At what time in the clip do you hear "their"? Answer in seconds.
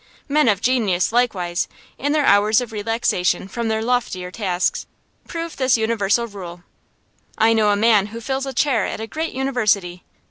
2.11-2.25, 3.67-3.83